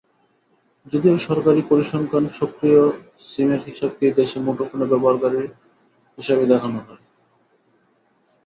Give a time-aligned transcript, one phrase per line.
[0.85, 2.81] যদিও সরকারি পরিসংখ্যানে সক্রিয়
[3.27, 5.41] সিমের হিসাবকেই দেশে মুঠোফোন ব্যবহারকারী
[6.17, 7.03] হিসাবে দেখানো হয়।